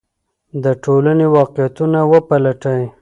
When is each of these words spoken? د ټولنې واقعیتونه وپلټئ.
د 0.63 0.65
ټولنې 0.83 1.27
واقعیتونه 1.35 1.99
وپلټئ. 2.11 2.81